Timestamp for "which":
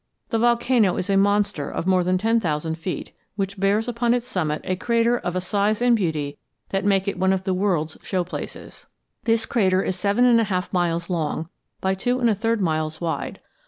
3.35-3.59